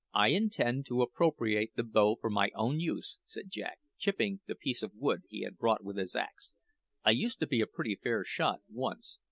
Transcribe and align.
"I 0.15 0.29
intend 0.29 0.87
to 0.87 1.03
appropriate 1.03 1.75
the 1.75 1.83
bow 1.83 2.17
for 2.19 2.31
my 2.31 2.49
own 2.55 2.79
use," 2.79 3.19
said 3.23 3.51
Jack, 3.51 3.77
chipping 3.99 4.39
the 4.47 4.55
piece 4.55 4.81
of 4.81 4.95
wood 4.95 5.25
he 5.29 5.41
had 5.43 5.59
brought 5.59 5.83
with 5.83 5.97
his 5.97 6.15
axe. 6.15 6.55
"I 7.05 7.11
used 7.11 7.39
to 7.41 7.45
be 7.45 7.61
a 7.61 7.67
pretty 7.67 7.95
fair 8.01 8.23
shot 8.23 8.61
once. 8.67 9.19